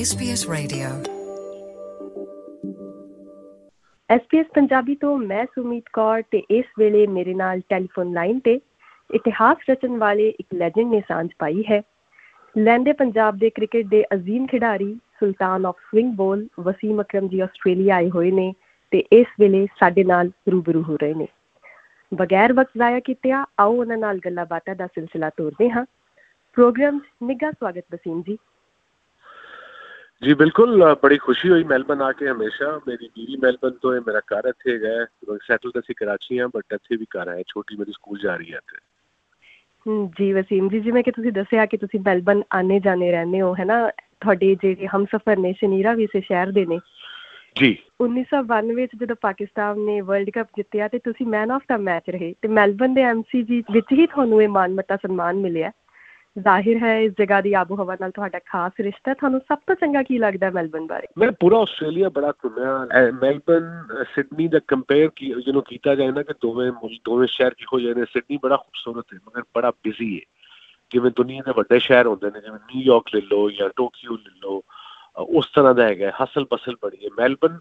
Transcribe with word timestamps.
SBS 0.00 0.42
Radio. 0.52 0.88
SBS 4.16 4.44
Punjabi 4.54 4.94
ਤੋਂ 4.94 5.18
ਮੈਂ 5.18 5.44
ਸੁਮੀਤ 5.44 5.84
ਕੌਰ 5.92 6.22
ਤੇ 6.30 6.42
ਇਸ 6.50 6.64
ਵੇਲੇ 6.78 7.06
ਮੇਰੇ 7.06 7.34
ਨਾਲ 7.34 7.60
ਟੈਲੀਫੋਨ 7.68 8.12
ਲਾਈਨ 8.12 8.40
ਤੇ 8.40 8.60
ਇਤਿਹਾਸ 9.14 9.56
ਰਚਨ 9.70 9.98
ਵਾਲੇ 9.98 10.28
ਇੱਕ 10.28 10.48
ਲੈਜੈਂਡ 10.54 10.90
ਨੇ 10.90 11.02
ਸਾਂਝ 11.08 11.28
ਪਾਈ 11.38 11.64
ਹੈ। 11.70 11.82
ਲੈਂਦੇ 12.58 12.92
ਪੰਜਾਬ 12.92 13.38
ਦੇ 13.38 13.50
ਕ੍ਰਿਕਟ 13.50 13.84
ਦੇ 13.86 14.04
ਅਜ਼ੀਮ 14.14 14.46
ਖਿਡਾਰੀ 14.46 14.94
ਸੁਲਤਾਨ 14.94 15.66
ਆਫ 15.66 15.76
ਸਵਿੰਗ 15.78 16.14
ਬੋਲ 16.14 16.46
ਵਸੀਮ 16.60 17.02
ਅਕਰਮ 17.02 17.28
ਜੀ 17.28 17.40
ਆਸਟ੍ਰੇਲੀਆ 17.40 17.94
ਆਏ 17.94 18.10
ਹੋਏ 18.10 18.30
ਨੇ 18.30 18.54
ਤੇ 18.90 18.98
ਇਸ 19.12 19.26
ਵੇਲੇ 19.40 19.66
ਸਾਡੇ 19.80 20.04
ਨਾਲ 20.04 20.30
ਰੂਬਰੂ 20.52 20.82
ਹੋ 20.82 20.96
ਰਹੇ 20.96 21.14
ਨੇ। 21.14 21.28
ਬਗੈਰ 22.14 22.52
ਵਕਤ 22.52 22.70
ਜ਼ਾਇਆ 22.76 23.00
ਕੀਤਿਆਂ, 23.00 23.46
ਆਓ 23.60 23.72
ਉਹਨਾਂ 23.72 23.96
ਨਾਲ 23.96 24.18
ਗੱਲਾਂ 24.18 24.46
ਬਾਤਾਂ 24.46 24.74
ਦਾ 24.74 24.86
ਸਿਲਸਿਲਾ 24.86 25.30
ਤੋਰਦੇ 25.30 25.70
ਹਾਂ। 25.70 25.84
ਪ੍ਰੋਗਰਾਮ 26.54 27.00
ਨਿੱਘਾ 27.22 27.50
ਸਵਾਗਤ 27.50 27.84
ਵਸੀਮ 27.92 28.22
ਜੀ। 28.22 28.38
ਜੀ 30.22 30.34
ਬਿਲਕੁਲ 30.34 30.94
ਬੜੀ 31.02 31.16
ਖੁਸ਼ੀ 31.18 31.48
ਹੋਈ 31.48 31.64
ਮੈਲਬਨ 31.64 32.02
ਆ 32.02 32.12
ਕੇ 32.12 32.28
ਹਮੇਸ਼ਾ। 32.28 32.80
ਮੇਰੀ 32.88 33.08
ਬੀਵੀ 33.08 33.36
ਮੈਲਬਨ 33.36 33.70
ਤੋਂ 33.70 33.94
ਹੈ 33.94 34.00
ਮੇਰਾ 34.00 34.20
ਘਰ 34.32 34.48
ਇੱਥੇ 34.48 34.78
ਹੈ। 34.86 35.04
ਸੈਟਲ 35.46 35.70
ਤਾਂ 35.70 35.80
ਅਸੀਂ 35.80 35.94
ਕਰਾਚੀ 35.94 36.38
ਹਾਂ 36.38 36.48
ਬਟ 36.48 36.72
ਇੱਥੇ 36.74 36.96
ਵੀ 36.96 37.06
ਘਰ 37.16 37.28
ਹੈ। 37.28 37.42
ਛੋਟੀ 37.48 37.76
ਮੇਰੀ 37.76 37.92
ਸਕੂਲ 37.92 38.18
ਜਾ 38.18 38.36
ਰਹੀ 38.36 38.52
ਹੈ 38.52 38.58
ਇੱਥੇ। 38.58 38.78
ਜੀ 40.18 40.32
ਵਸੀਮ 40.32 40.68
ਜੀ 40.68 40.80
ਜਿਵੇਂ 40.80 41.02
ਕਿ 41.02 41.10
ਤੁਸੀਂ 41.10 41.32
ਦੱਸਿਆ 41.32 41.66
ਕਿ 41.66 41.76
ਤੁਸੀਂ 41.76 42.00
ਮੈਲਬਨ 42.00 42.42
ਆਨੇ 42.52 42.80
ਜਾਣੇ 42.80 43.10
ਰਹਿੰਦੇ 43.10 43.40
ਹੋ 43.40 43.54
ਹੈਨਾ 43.54 43.88
ਤੁਹਾਡੇ 44.20 44.54
ਜਿਹੜੇ 44.54 44.86
ਹਮਸਫਰ 44.86 45.36
ਨੇ 45.36 45.52
ਸ਼ਨੀਰਾ 45.52 45.92
ਵੀ 45.92 46.04
ਇਸੇ 46.04 46.20
ਸ਼ਹਿਰ 46.20 46.52
ਦੇ 46.52 46.66
ਨੇ। 46.66 46.78
ਜੀ। 47.56 47.76
1992 48.00 48.74
ਵਿੱਚ 48.74 48.92
ਜਦੋਂ 49.00 49.16
ਪਾਕਿਸਤਾਨ 49.20 49.80
ਨੇ 49.80 50.00
ਵਰਲਡ 50.00 50.30
ਕੱਪ 50.30 50.48
ਜਿੱਤਿਆ 50.56 50.88
ਤੇ 50.88 50.98
ਤੁਸੀਂ 50.98 51.26
ਮੈਨ 51.26 51.50
ਆਫ 51.50 51.62
ਦਾ 51.68 51.76
ਮੈਚ 51.76 52.10
ਰਹੇ। 52.10 52.34
ਤੇ 52.42 52.48
ਮੈਲਬਨ 52.48 52.94
ਦੇ 52.94 53.02
ਐਮਸੀਜੀ 53.02 53.62
ਵਿੱਚ 53.72 53.86
ਹੀ 53.92 54.06
ਤੁਹਾਨੂੰ 54.06 54.42
ਇਹ 54.42 54.48
ਮਾਨਮਤਾ 54.48 54.96
ਸਨਮਾਨ 54.96 55.36
ਮਿਲਿਆ। 55.36 55.70
ਜ਼ਾਹਿਰ 56.38 56.76
ਹੈ 56.82 56.98
ਇਸ 57.00 57.12
ਜਗ੍ਹਾ 57.18 57.40
ਦੀ 57.40 57.52
ਆਬੋ 57.54 57.76
ਹਵਾ 57.76 57.96
ਨਾਲ 58.00 58.10
ਤੁਹਾਡਾ 58.10 58.38
ਖਾਸ 58.46 58.72
ਰਿਸ਼ਤਾ 58.80 59.14
ਤੁਹਾਨੂੰ 59.14 59.40
ਸਭ 59.40 59.58
ਤੋਂ 59.66 59.74
ਚੰਗਾ 59.74 60.02
ਕੀ 60.02 60.18
ਲੱਗਦਾ 60.18 60.50
ਮੈਲਬਨ 60.50 60.86
ਬਾਰੇ? 60.86 61.06
ਮੈਂ 61.18 61.30
ਪੂਰਾ 61.40 61.58
ਆਸਟ੍ਰੇਲੀਆ 61.58 62.08
ਬੜਾ 62.08 62.32
ਘੁੰਮਿਆ 62.44 63.10
ਮੈਲਬਨ 63.22 64.04
ਸਿਡਨੀ 64.14 64.46
ਦਾ 64.48 64.58
ਕੰਪੇਅਰ 64.68 65.10
ਕੀ, 65.16 65.32
ਜਿਹਨੂੰ 65.44 65.62
ਕੀਤਾ 65.62 65.94
ਜਾਏ 65.94 66.10
ਨਾ 66.10 66.22
ਕਿ 66.22 66.34
ਦੋਵੇਂ 66.42 66.70
ਦੋਵੇਂ 67.04 67.28
ਸ਼ਹਿਰ 67.28 67.54
ਕਿਹੋ 67.54 67.80
ਜਿਹੇ 67.80 67.94
ਨੇ। 67.94 68.04
ਸਿਡਨੀ 68.12 68.38
ਬੜਾ 68.42 68.56
ਖੂਬਸੂਰਤ 68.56 69.14
ਹੈ, 69.14 69.18
ਮਗਰ 69.28 69.42
ਬੜਾ 69.54 69.70
ਬਿਜ਼ੀ 69.84 70.14
ਹੈ। 70.16 70.22
ਜਿਵੇਂ 70.90 71.10
ਦੁਨੀਆ 71.16 71.42
ਦੇ 71.46 71.52
ਵੱਡੇ 71.56 71.78
ਸ਼ਹਿਰ 71.78 72.06
ਹੁੰਦੇ 72.06 72.30
ਨੇ, 72.30 72.40
ਜਿਵੇਂ 72.40 72.58
ਨਿਊਯਾਰਕ 72.74 73.14
ਲੈ 73.14 73.20
ਲਓ 73.30 73.50
ਜਾਂ 73.50 73.68
ਟੋਕੀਓ 73.76 74.16
ਲੈ 74.16 74.38
ਲਓ 74.44 74.62
ਉਸ 75.38 75.46
ਤਰ੍ਹਾਂ 75.54 75.74
ਦਾ 75.74 75.84
ਹੈਗਾ 75.84 76.10
ਹਸਲ 76.22 76.46
ਬਸਲ 76.52 76.76
ਬੜੀ 76.82 77.04
ਹੈ। 77.04 77.08
ਮੈਲਬਨ 77.18 77.58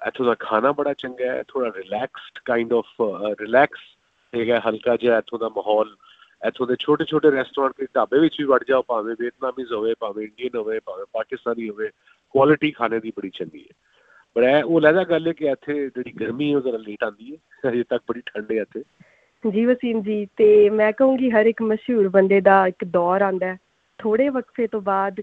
ਇੱਥੋਂ 0.00 0.26
ਦਾ 0.26 0.34
ਖਾਣਾ 0.38 0.72
ਬੜਾ 0.72 0.92
ਚੰਗਾ 0.98 1.24
ਹੈ। 1.24 1.42
ਥੋੜਾ 1.48 1.68
ਰਿਲੈਕਸਡ 1.76 2.38
ਕਾਈਂਡ 2.44 2.72
ਆਫ 2.72 3.02
ਰਿਲੈਕਸ 3.40 3.80
ਹੈਗਾ 4.32 4.60
ਹਲਕਾ 4.68 4.96
ਜਿਹਾ 4.96 5.18
ਇੱਥੋਂ 5.18 5.38
ਦਾ 5.38 5.48
ਮਾਹੌਲ 5.48 5.94
ਇੱਥੋਂ 6.48 6.66
ਦੇ 6.66 6.76
ਛੋਟੇ 6.80 7.04
ਛੋਟੇ 7.04 7.30
ਰੈਸਟੋਰੈਂਟ 7.30 7.72
ਤੇ 7.76 7.86
ਢਾਬੇ 7.96 8.18
ਵਿੱਚ 8.18 8.36
ਵੀ 8.38 8.44
ਵੜ 8.44 8.64
ਜਾਓ, 8.68 8.82
ਭਾਵੇਂ 8.82 9.16
ਵੀਅਤਨਾਮੀਜ਼ 9.20 9.72
ਹੋਵੇ, 9.72 9.94
ਭਾਵੇਂ 10.00 10.24
ਇੰਡੀਅਨ 10.24 10.58
ਹੋਵੇ, 10.58 10.80
ਭਾਵੇਂ 10.84 11.04
ਪਾਕਿਸਤਾਨੀ 11.12 11.68
ਹੋਵੇ 11.68 11.90
ਕੁਆਲਿਟੀ 12.30 12.70
ਖਾਣੇ 12.70 13.00
ਦੀ 13.00 13.10
ਬੜੀ 13.10 13.30
ਚੰਗੀ 13.30 13.60
ਹੈ। 13.60 13.74
ਪਰ 14.34 14.42
ਇਹ 14.42 14.64
ਉਹ 14.64 14.80
ਲੈਦਾ 14.80 15.04
ਗੱਲ 15.04 15.26
ਹੈ 15.26 15.32
ਕਿ 15.32 15.46
ਇੱਥੇ 15.46 15.74
ਜਿਹੜੀ 15.74 16.12
ਗਰਮੀ 16.12 16.50
ਹੈ 16.52 16.56
ਉਹ 16.56 16.62
ਜ਼ਰਾ 16.62 16.76
ਲੇਟ 16.76 17.04
ਆਉਂਦੀ 17.04 17.32
ਹੈ 17.32 17.70
ਅਜੇ 17.70 17.82
ਤੱਕ 17.82 18.02
ਬੜੀ 18.08 18.20
ਠੰਡ 18.26 18.52
ਹੈ 18.52 18.56
ਇੱਥੇ। 18.56 18.82
ਜੀ 19.50 19.66
ਵਸੀਮ 19.66 20.02
ਜੀ, 20.02 20.26
ਤੇ 20.36 20.70
ਮੈਂ 20.70 20.92
ਕਹੂੰਗੀ 20.92 21.30
ਹਰ 21.30 21.46
ਇੱਕ 21.46 21.62
ਮਸ਼ਹੂਰ 21.62 22.08
ਬੰਦੇ 22.08 22.40
ਦਾ 22.40 22.66
ਇੱਕ 22.66 22.84
ਦੌਰ 22.84 23.22
ਆਂਦਾ 23.22 23.46
ਹੈ। 23.46 23.58
ਥੋੜੇ 23.98 24.28
ਵਕਫੇ 24.28 24.66
ਤੋਂ 24.66 24.80
ਬਾਅਦ 24.80 25.20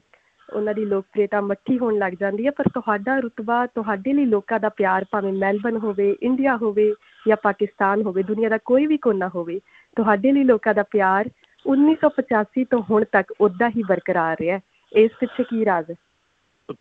ਉਹਨਾਂ 0.53 0.73
ਦੀ 0.73 0.85
ਲੋਕਪ੍ਰਿਯਤਾ 0.85 1.41
ਮੱਠੀ 1.41 1.79
ਹੋਣ 1.79 1.97
ਲੱਗ 1.97 2.13
ਜਾਂਦੀ 2.13 2.45
ਹੈ, 2.45 2.51
ਪਰ 2.51 2.69
ਤੁਹਾਡਾ 2.69 3.19
ਰੁਤਬਾ 3.19 3.65
ਤੁਹਾਡੇ 3.65 4.13
ਲਈ 4.13 4.25
ਲੋਕਾਂ 4.25 4.59
ਦਾ 4.59 4.69
ਪਿਆਰ, 4.69 5.05
ਭਾਵੇਂ 5.11 5.33
ਮੈਲਬਨ 5.33 5.77
ਹੋਵੇ, 5.77 6.17
ਇੰਡੀਆ 6.23 6.57
ਹੋਵੇ 6.57 6.93
ਜਾਂ 7.27 7.37
ਪਾਕਿਸਤਾਨ 7.43 8.01
ਹੋਵੇ, 8.01 8.23
ਦੁਨੀਆ 8.23 8.49
ਦਾ 8.49 8.57
ਕੋਈ 8.57 8.85
ਵੀ 8.85 8.97
ਕੋਨਾ 8.97 9.29
ਹੋਵੇ 9.35 9.59
ਤੁਹਾਡੇ 9.95 10.31
ਲਈ 10.31 10.43
ਲੋਕਾਂ 10.43 10.73
ਦਾ 10.73 10.83
ਪਿਆਰ 10.83 11.29
1985 11.65 12.63
ਤੋਂ 12.71 12.81
ਹੁਣ 12.91 13.03
ਤੱਕ 13.11 13.33
ਉਦਾਂ 13.41 13.69
ਹੀ 13.69 13.83
ਬਰਕਰਾਰ 13.83 14.37
ਰਿਹਾ 14.41 14.57
ਹੈ। 14.57 14.61
ਇਸ 14.93 15.11
ਪਿੱਛੇ 15.19 15.43
ਕੀ 15.43 15.65
ਰਾਜ਼ 15.65 15.91
ਹੈ 15.91 15.95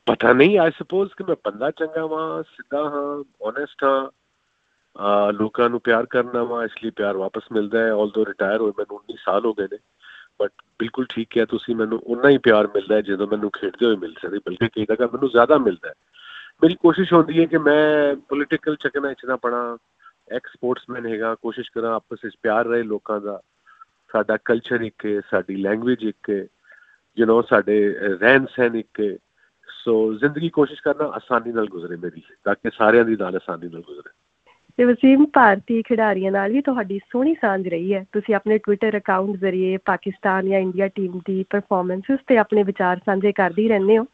ਪਤਾ 0.07 0.33
ਨਹੀਂ 0.33 0.59
ਆਈ 0.59 0.71
ਸਪੋਜ਼ 0.71 1.11
ਕਿ 1.17 1.25
ਮੈਂ 1.25 1.37
ਬੰਦਾ 1.45 1.71
ਚੰਗਾ 1.71 2.07
ਵਾਂ, 2.07 2.43
ਸਿੱਧਾ 2.43 2.79
ਹਾਂ 2.79 3.25
ਓਨੈਸਟ 3.41 3.85
ਹਾਂ, 3.85 4.09
ਅਹ 4.97 5.33
ਲੋਕਾਂ 5.33 5.71
ਨੂੰ 5.71 5.81
ਪਿਆਰ 5.81 6.07
ਕਰਨਾ 6.07 6.43
ਵਾ, 6.43 6.65
ਇਸ 6.65 6.71
ਲਈ 6.85 6.91
ਪਿਆਰ 6.91 7.17
ਵਾਪਸ 7.17 7.43
ਮਿਲਦਾ 7.53 7.79
ਹੈ 7.79 7.91
ਆਲਦੋ 7.91 8.27
ਰਿਟਾਇਰ 8.27 8.61
ਹੋਏ 8.61 8.73
ਮੈਨੂੰ 8.79 8.97
19 8.97 9.17
ਸਾਲ 9.25 9.45
ਹੋ 9.45 9.53
ਗਏ 9.53 9.69
ਨੇ 9.73 9.79
ਬਟ 10.41 10.51
ਬਿਲਕੁਲ 10.79 11.07
ਠੀਕ 11.11 11.39
ਹੈ, 11.39 11.45
ਤੁਸੀਂ 11.45 11.77
ਮੈਨੂੰ 11.77 12.01
ਉਨਾ 12.07 12.29
ਹੀ 12.29 12.39
ਪਿਆਰ 12.39 12.67
ਮਿਲਦਾ 12.67 12.95
ਹੈ 12.95 13.01
ਜਦੋਂ 13.01 13.27
ਮੈਨੂੰ 13.27 13.51
ਖੇਡਦੇ 13.51 13.87
ਹੋਏ 13.87 13.97
ਮਿਲ 13.97 14.15
ਸਕਦੀ, 14.23 14.39
ਬਲਕਿ 14.39 14.69
ਕਈ 14.69 14.85
ਜਗ੍ਹਾ 14.85 15.07
ਮੈਨੂੰ 15.07 15.31
ਜ਼ਿਆਦਾ 15.31 15.59
ਮਿਲਦਾ 15.59 15.89
ਹੈ 15.89 15.95
ਮੇਰੀ 16.63 16.75
ਕੋਸ਼ਿਸ਼ 16.75 17.13
ਹੁੰਦੀ 17.13 17.41
ਹੈ 17.41 17.45
ਕਿ 17.47 17.59
ਮੈਂ 17.59 18.17
ਪੋਲੀਟੀਕਲ 18.29 18.77
ਚੱਕਣਾ 18.77 19.09
ਵਿੱਚ 19.09 19.25
ਨਾ 19.25 19.37
ਪਣਾ 19.37 19.77
ਐਕ 20.33 20.47
ਸਪੋਰਟਸਮੈਨ 20.47 21.07
ਹੈਗਾ 21.07 21.35
ਕੋਸ਼ਿਸ਼ 21.35 21.71
ਕਰਾਂ 21.75 21.95
ਆਪਸ 21.95 22.19
ਵਿੱਚ 22.25 22.37
ਪਿਆਰ 22.43 22.67
ਰਹੇ 22.67 22.83
ਲੋਕਾਂ 22.83 23.21
ਦਾ। 23.21 23.41
ਸਾਡਾ 24.13 24.37
ਕਲਚਰ 24.45 24.81
ਇੱਕ 24.81 25.07
ਹੈ 25.07 25.21
ਸਾਡੀ 25.31 25.57
ਲੈਂਗੁਏਜ 25.57 26.05
ਇੱਕ 26.05 26.31
ਹੈ 26.31 26.47
ਯੂ 27.19 27.27
نو 27.27 27.47
ਸਾਡੇ 27.49 27.99
ਅਹ, 27.99 28.03
ਰਹਿਣ 28.03 28.47
ਸਹਿਣ 28.47 28.77
ਇੱਕ। 28.77 29.01
ਹੈ 29.01 29.17
ਸੋ 29.85 30.15
ਜ਼ਿੰਦਗੀ 30.15 30.49
ਕੋਸ਼ਿਸ਼ 30.49 30.83
ਕਰਨਾ 30.83 31.05
ਆਸਾਨੀ 31.05 31.53
ਨਾਲ 31.53 31.67
ਗੁਜ਼ਰੇ 31.67 31.97
ਮੇਰੀ 31.97 32.23
ਤਾਂ 32.45 32.55
ਕਿ 32.55 32.71
ਸਾਰਿਆਂ 32.79 33.05
ਦੀ 33.05 33.17
ਨਾਲ 33.17 33.37
ਆਸਾਨੀ 33.37 33.69
ਨਾਲ 33.69 33.81
ਗੁਜ਼ਰੇ। 33.81 34.11
ਤੇ 34.77 34.85
ਵਸੀਮ 34.85 35.27
ਭਾਰਤੀ 35.27 35.83
ਖਿਡਾਰੀਆਂ 35.83 36.33
ਨਾਲ 36.33 36.53
ਵੀ 36.53 36.61
ਤੁਹਾਡੀ 36.61 36.99
ਸੋਹਣੀ 36.99 37.35
ਸਾਂਝ 37.35 37.69
ਰਹੀ 37.69 37.95
ਹੈ। 37.95 38.05
ਤੁਸੀਂ 38.13 38.35
ਆਪਣੇ 38.35 38.59
ਟਵਿੱਟਰ 38.59 38.99
ਅਕਾਊਂਟ 38.99 39.37
ਜ਼ਰੀਏ 39.37 39.77
ਪਾਕਿਸਤਾਨ 39.77 40.49
ਜਾਂ 40.49 40.59
ਇੰਡੀਆ 40.59 40.89
ਟੀਮ 40.89 41.21
ਦੀ 41.27 41.45
ਪਰਫਾਰਮੈਂਸਸ 41.51 42.19
ਤੇ 42.27 42.39
ਆਪਣੇ 42.39 42.63
ਵਿਚਾਰ 42.63 42.97
ਸਾਂਝੇ 42.97 43.33
ਕਰਦੇ 43.33 43.63
ਹੀ 43.63 43.69
ਰਹਿੰਦੇ 43.69 43.99
ਹੋ। 43.99 44.05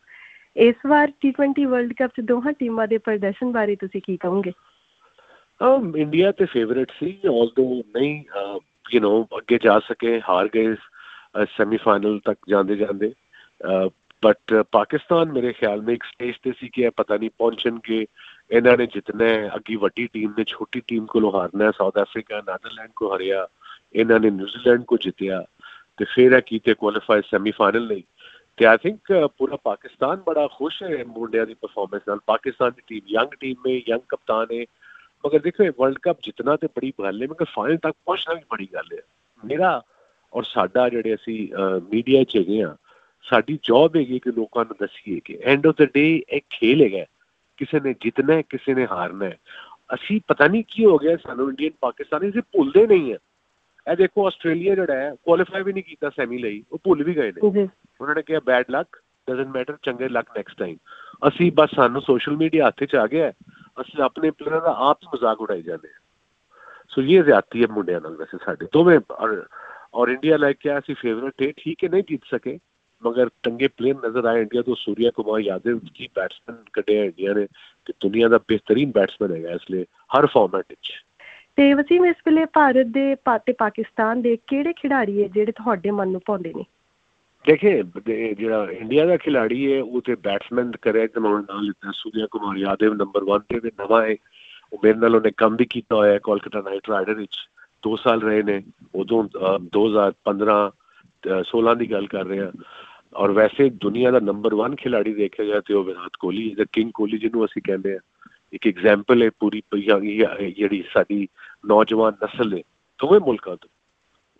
ਇਸ 0.56 0.76
ਵਾਰ 0.86 1.12
T20 1.26 1.64
ਵਰਲਡ 1.64 1.92
ਕੱਪ 1.92 2.10
'ਚ 2.10 2.20
ਦੋਹਾਂ 2.20 2.52
ਟੀਮਾਂ 2.52 2.88
ਦੇ 2.88 2.98
ਪ੍ਰਦਰਸ਼ਨ 2.98 3.52
ਬਾਰੇ 3.52 3.76
ਤੁਸੀਂ 3.76 4.00
ਕੀ 4.04 4.16
ਕਹੋਗੇ? 4.16 4.50
um 4.50 4.65
ਇੰਡੀਆ 5.97 6.31
ਤੇ 6.31 6.45
ਫੇਵਰਿਟ 6.45 6.91
ਸੀ 6.99 7.19
ਆਲਦੋ 7.27 7.83
ਨਹੀਂ 7.95 8.23
ਯੂ 8.91 9.01
نو 9.01 9.37
ਅੱਗੇ 9.37 9.57
ਜਾ 9.63 9.79
ਸਕੇ 9.79 10.19
ਹਾਰ 10.29 10.47
ਗਏ 10.47 10.75
ਸੈਮੀਫਾਈਨਲ 11.57 12.19
ਤੱਕ 12.19 12.37
ਜਾਂਦੇ 12.49 12.75
ਜਾਂਦੇ 12.75 13.13
ਬਟ 14.23 14.53
ਪਾਕਿਸਤਾਨ 14.71 15.31
ਮੇਰੇ 15.31 15.51
ਖਿਆਲ 15.53 15.81
में 15.81 15.93
ਇੱਕ 15.93 16.03
ਸਟੇਜ 16.03 16.35
ਤੇ 16.43 16.51
ਸੀ 16.59 16.67
ਕਿ 16.69 16.81
ਇਹ 16.81 16.91
ਪਤਾ 16.97 17.17
ਨਹੀਂ 17.17 17.29
ਪਹੁੰਚਣਗੇ 17.37 18.05
ਇਹਨਾਂ 18.51 18.77
ਨੇ 18.77 18.85
ਜਿੱਤਣਾ 18.85 19.25
ਹੈ 19.25 19.49
ਅੱਗੀ 19.55 19.75
ਵੱਡੀ 19.75 20.07
ਟੀਮ 20.07 20.33
ਨੇ 20.37 20.43
ਛੋਟੀ 20.43 20.81
ਟੀਮ 20.87 21.05
ਕੋਲੋਂ 21.05 21.31
ਹਾਰਨਾ 21.31 21.65
ਹੈ 21.65 21.71
ਸਾਊਥ 21.71 21.97
ਅਫਰੀਕਾ 21.97 22.41
ਨਾਦਰਲੈਂਡ 22.47 22.91
ਕੋ 22.95 23.15
ਹਰਿਆ 23.15 23.47
ਇਹਨਾਂ 23.95 24.19
ਨੇ 24.19 24.29
ਨਿਊਜ਼ੀਲੈਂਡ 24.29 24.83
ਕੋ 24.83 24.97
ਜਿੱਤਿਆ 24.97 25.43
ਤੇ 25.97 26.05
ਫਿਰ 26.05 26.31
ਇਹ 26.31 26.41
ਕੀਤੇ 26.41 26.73
ਕੁਆਲੀਫਾਈ 26.73 27.21
ਸੈਮੀਫਾਈਨਲ 27.31 27.87
ਲਈ 27.87 28.03
ਤੇ 28.57 28.65
ਆਈ 28.65 28.77
ਥਿੰਕ 28.77 29.13
ਪੂਰਾ 29.37 29.55
ਪਾਕਿਸਤਾਨ 29.55 30.21
ਬੜਾ 30.27 30.47
ਖੁਸ਼ 30.47 30.83
ਹੈ 30.83 31.03
ਮੁੰਡਿਆਂ 31.07 31.45
ਦੀ 31.45 31.53
ਪਰਫਾਰਮੈਂਸ 31.53 32.07
ਨਾਲ 32.07 32.19
ਪਾਕਿਸਤਾਨ 32.25 32.71
ਦੀ 32.71 32.81
ਟੀਮ 32.87 33.07
ਯੰਗ 33.07 33.33
ਟੀਮ 33.39 33.55
में 33.65 33.81
ਯੰਗ 33.89 34.01
ਕਪਤਾਨ 34.09 34.47
ਹੈ 34.51 34.63
ਮਗਰ 35.24 35.38
ਦੇਖੋ 35.38 35.64
ਇਹ 35.64 35.70
ਵਰਲਡ 35.78 35.98
ਕੱਪ 35.98 36.18
ਜਿੱਤਣਾ 36.22 36.56
ਤੇ 36.56 36.66
ਬੜੀ 36.76 36.92
ਗੱਲ 37.00 37.22
ਹੈ 37.22 37.26
ਮਗਰ 37.28 37.44
ਫਾਈਨਲ 37.54 37.76
ਤੱਕ 37.78 37.94
ਪਹੁੰਚਣਾ 37.96 38.34
ਵੀ 38.34 38.40
ਬੜੀ 38.50 38.68
ਗੱਲ 38.74 38.92
ਹੈ 38.92 39.00
ਮੇਰਾ 39.42 39.80
ਔਰ 40.32 40.44
ਸਾਡਾ 40.44 40.88
ਜਿਹੜੇ 40.88 41.14
ਅਸੀਂ 41.14 41.38
ਮੀਡੀਆ 41.92 42.22
'ਚ 42.24 42.36
ਹੈਗੇ 42.36 42.62
ਆ 42.62 42.74
ਸਾਡੀ 43.24 43.58
ਜੌਬ 43.64 43.96
ਹੈਗੀ 43.96 44.18
ਕਿ 44.18 44.30
ਲੋਕਾਂ 44.32 44.64
ਨੂੰ 44.64 44.76
ਦੱਸੀਏ 44.80 45.20
ਕਿ 45.20 45.38
ਐਂਡ 45.44 45.66
ਆਫ 45.66 45.74
ਦ 45.76 45.88
ਡੇ 45.94 46.06
ਇੱਕ 46.30 46.44
ਖੇਲ 46.50 46.82
ਹੈਗਾ 46.82 47.04
ਕਿਸੇ 47.58 47.80
ਨੇ 47.80 47.94
ਜਿੱਤਣਾ 48.00 48.34
ਹੈ 48.34 48.42
ਕਿਸੇ 48.42 48.74
ਨੇ 48.74 48.86
ਹਾਰਨਾ 48.86 49.26
ਹੈ 49.26 49.36
ਅਸੀਂ 49.90 50.20
ਪਤਾ 50.28 50.46
ਨਹੀਂ 50.46 50.64
ਕੀ 50.68 50.84
ਹੋ 50.84 50.98
ਗਿਆ 50.98 51.16
ਸਾਨੂੰ 51.16 51.48
ਇੰਡੀਅਨ 51.50 51.72
ਪਾਕਿਸਤਾਨੀ 51.80 52.28
ਅਸੀਂ 52.28 52.42
ਭੁੱਲਦੇ 52.52 52.86
ਨਹੀਂ 52.86 53.14
ਆ 53.14 53.18
ਇਹ 53.86 53.96
ਦੇਖੋ 53.96 54.26
ਆਸਟ੍ਰੇਲੀਆ 54.26 54.74
ਜਿਹੜਾ 54.74 54.94
ਹੈ 54.94 55.14
ਕੁਆਲੀਫਾਈ 55.16 55.62
ਵੀ 55.62 55.72
ਨਹੀਂ 55.72 55.84
ਕੀਤਾ 55.84 56.10
ਸੈਮੀ 56.10 56.38
ਲਈ 56.38 56.62
ਉਹ 56.72 56.78
ਭੁੱਲ 56.84 57.02
ਵੀ 57.04 57.14
ਗਏ 57.16 57.32
ਨੇ 57.32 57.66
ਉਹਨਾਂ 58.00 58.14
ਨੇ 58.14 58.22
ਕਿਹਾ 58.22 58.40
ਬੈਡ 58.46 58.70
ਲੱਕ 58.70 58.96
ਡਸਨਟ 59.28 59.48
ਮੈਟਰ 59.48 59.76
ਚੰਗੇ 59.82 60.08
ਲੱਕ 60.08 60.30
ਨੈਕਸਟ 60.36 60.58
ਟਾਈਮ 60.58 60.76
ਅਸੀਂ 61.22 61.50
ਬਸ 61.52 61.74
ਸਾਨੂੰ 61.76 62.02
ਸੋਸ਼ਲ 62.02 62.36
ਮੀਡੀਆ 62.36 62.66
ਹੱਥ 62.66 62.84
'ਚ 62.84 62.96
ਆ 62.96 63.06
ਗਿਆ 63.06 63.26
ਹੈ, 63.26 63.32
ਅਸੀਂ 63.80 64.02
ਆਪਣੇ 64.02 64.30
ਪਲੇਅਰਾਂ 64.30 64.60
ਦਾ 64.60 64.74
ਆਪ 64.90 64.98
ਹੀ 65.02 65.08
ਮਜ਼ਾਕ 65.14 65.40
ਉਡਾਈ 65.40 65.62
ਜਾਂਦੇ 65.62 65.88
ਹਾਂ। 65.88 66.00
ਸੋ 66.88 67.02
ਇਹ 67.02 67.22
ਜ਼ਿਆਦਤੀ 67.24 67.62
ਹੈ 67.62 67.66
ਮੁੰਡਿਆਂ 67.70 68.00
ਨਾਲ 68.00 68.16
ਵੈਸੇ 68.16 68.38
ਸਾਡੇ। 68.44 68.66
ਦੋਵੇਂ 68.72 68.98
ਔਰ 69.94 70.08
ਇੰਡੀਆ 70.08 70.36
ਲੈ 70.36 70.52
ਕੇ 70.52 70.78
ਅਸੀਂ 70.78 70.94
ਫੇਵਰਟ 70.94 71.42
ਹੈ 71.42 71.52
ਠੀਕ 71.56 71.84
ਹੈ, 71.84 71.88
ਨਹੀਂ 71.88 72.02
ਜਿੱਤ 72.08 72.22
ਸਕੇ। 72.30 72.58
ਮਗਰ 73.02 73.28
ਚੰਗੇ 73.42 73.68
ਪਲੇਅਰ 73.68 73.96
ਨਜ਼ਰ 74.06 74.24
ਆਏ 74.24 74.40
ਇੰਡੀਆ 74.42 74.62
ਤੋਂ। 74.62 74.74
ਸੂਰਿਆ 74.78 75.10
ਕੁਮਾਰ 75.10 75.40
ਯਾਦਵ 75.40 75.78
ਕੀ 75.94 76.08
ਬੈਟਸਮੈਨ 76.14 76.62
ਕੱਢਿਆ 76.72 77.04
ਇੰਡੀਆ 77.04 77.34
ਨੇ? 77.34 77.46
ਕਿ 77.84 77.92
ਦੁਨੀਆ 78.00 78.28
ਦਾ 78.28 78.38
ਬਿਹਤਰੀਨ 78.48 78.92
ਬੈਟਸਮੈਨ 78.92 79.32
ਹੈਗਾ 79.32 79.50
ਇਸ 79.50 79.70
ਲਈ, 79.70 79.84
ਹਰ 80.14 80.26
ਫਾਰਮੈਟ 80.26 80.64
ਵਿੱਚ। 80.70 80.92
ਤੇ 81.56 81.72
ਵਸੀਮ, 81.74 82.06
ਇਸ 82.06 82.16
ਵੇਲੇ 82.26 82.44
ਭਾਰਤ 82.44 82.86
ਦੇ 82.86 83.14
ਤੇ 83.46 83.52
ਪਾਕਿਸਤਾਨ 83.52 84.22
ਦੇ 84.22 84.36
ਕਿਹੜੇ 84.46 84.72
ਖਿਡਾਰੀ 84.72 85.22
ਹੈ 85.22 85.28
ਜਿਹੜੇ 85.28 85.52
ਤੁਹਾਡੇ 85.52 85.90
ਮਨ 85.90 86.08
ਨੂੰ 86.08 86.20
ਭਾਉਂਦੇ 86.26 86.52
ਨੇ? 86.56 86.64
ਦੇਖੇ 87.46 87.82
ਦੇ- 87.82 88.34
ਜਿਹੜਾ 88.34 88.68
ਇੰਡੀਆ 88.70 89.06
ਦਾ 89.06 89.16
ਖਿਲਾੜੀ 89.16 89.72
ਹੈ 89.72 89.82
ਉਹ 89.82 90.00
ਤੇ 90.00 90.14
ਬੈਟਸਮੈਨ 90.14 90.72
ਕਰਿਆ 90.82 91.06
ਤੇ 91.06 91.20
ਮੈਂ 91.20 91.30
ਹੁਣ 91.30 91.42
ਨਾਂ 91.42 91.62
ਲਿੱਤਾ 91.62 91.90
ਸੂਰਿਆ 91.94 92.26
ਕੁਮਾਰ 92.30 92.56
ਯਾਦਵ 92.56 92.94
ਨੰਬਰ 92.94 93.22
1 93.22 93.42
ਤੇ 93.42 93.58
ਵੀ 93.58 93.70
ਨਵਾਂ 93.80 94.02
ਹੈ। 94.02 94.16
ਉਹ 94.72 94.78
ਮੇਰੇ 94.84 94.98
ਨਾਲ 94.98 95.14
ਉਹਨੇ 95.14 95.30
ਕੰਮ 95.36 95.56
ਵੀ 95.56 95.66
ਕੀਤਾ 95.70 95.96
ਹੋਇਆ 95.96 96.12
ਹੈ 96.12 96.18
ਕੋਲਕਾਤਾ 96.18 96.70
ਨਾਈਟ 96.70 96.88
ਰਾਈਡਰ 96.88 97.14
ਵਿੱਚ। 97.14 97.36
2 97.82 97.96
ਸਾਲ 97.96 98.22
ਰਹੇ 98.22 98.42
ਨੇ। 98.42 98.62
ਉਦੋਂ 98.94 99.24
ਅਹ, 99.24 99.58
2015 99.58 100.70
ਅਹ, 100.70 101.42
16 101.42 101.74
ਦੀ 101.74 101.90
ਗੱਲ 101.90 102.06
ਕਰ 102.06 102.24
ਰਹੇ। 102.24 102.40
ਹਾਂ 102.40 102.52
ਔਰ 103.14 103.30
ਵੈਸੇ 103.30 103.70
ਦੁਨੀਆ 103.70 104.10
ਦਾ 104.10 104.20
ਨੰਬਰ 104.20 104.54
1 104.54 104.76
ਖਿਲਾੜੀ 104.76 105.14
ਦੇਖਿਆ 105.14 105.46
ਜਾਏ 105.46 105.60
ਤੇ 105.60 105.74
ਉਹ 105.74 105.84
ਵਿਰਾਟ 105.84 106.10
ਕੋਹਲੀ 106.18 106.56
ਹੈ। 106.60 106.64
ਕਿੰਗ 106.72 106.90
ਕੋਹਲੀ 106.94 107.18
ਜਿਹਨੂੰ 107.18 107.44
ਅਸੀਂ 107.44 107.62
ਕਹਿੰਦੇ 107.62 107.94
ਆ 107.94 107.98
ਇੱਕ 108.52 108.66
ਐਗਜ਼ਾਮਪਲ 108.66 109.22
ਹੈ 109.22 109.30
ਪੂਰੀ 109.40 109.62
ਪਈਆ 109.70 110.00
ਜਿਹੜੀ 110.56 110.84
ਸਾਡੀ 110.92 111.28
ਨੌਜਵਾਨ 111.66 112.12
ਨਸਲ 112.24 112.54
ਹੈ 112.54 112.62
ਦੋਵੇਂ 113.00 113.20
ਮੁਲਕਾਂ 113.20 113.56
ਤੋਂ। 113.56 113.75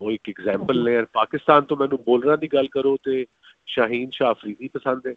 ਉਹ 0.01 0.11
ਇੱਕ 0.11 0.31
ਐਗਜ਼ਾਮਪਲ 0.31 0.85
ਨੇ 0.85 0.97
ਔਰ 0.97 1.07
ਪਾਕਿਸਤਾਨ 1.13 1.63
ਤੋਂ 1.63 1.77
ਮੈਨੂੰ 1.77 1.99
ਬੋਲਰਾਂ 2.07 2.39
ਦੀ 2.39 2.49
ਗੱਲ 2.49 2.67
ਕਰੋ 2.67 2.97
ਤੇ 3.03 3.27
ਸ਼ਾਹੀਨ 3.67 4.11
ਸ਼ਾਹ 4.11 4.33
ਅਫਰੀਦੀ 4.33 4.69
ਪਸੰਦ 4.69 5.07
ਹੈ। 5.07 5.15